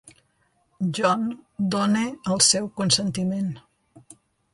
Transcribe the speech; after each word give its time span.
John 0.99 1.21
dóna 1.75 2.01
el 2.37 2.41
seu 2.47 2.65
consentiment. 2.81 3.53